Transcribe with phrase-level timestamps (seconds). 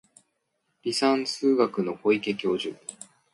[0.83, 2.73] 離散数学の小池教授